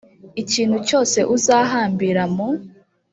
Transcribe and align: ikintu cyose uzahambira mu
ikintu 0.41 0.77
cyose 0.87 1.19
uzahambira 1.35 2.23
mu 2.35 2.47